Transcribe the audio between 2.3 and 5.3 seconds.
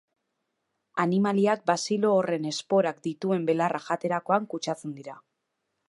esporak dituen belarra jaterakoan kutsatzen dira.